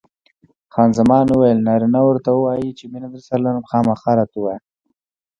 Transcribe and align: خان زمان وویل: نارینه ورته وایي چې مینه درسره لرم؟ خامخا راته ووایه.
خان 0.73 0.89
زمان 0.99 1.25
وویل: 1.29 1.59
نارینه 1.67 2.01
ورته 2.05 2.29
وایي 2.33 2.69
چې 2.77 2.83
مینه 2.91 3.07
درسره 3.13 3.37
لرم؟ 3.43 3.63
خامخا 3.69 4.11
راته 4.19 4.37
ووایه. 4.39 4.59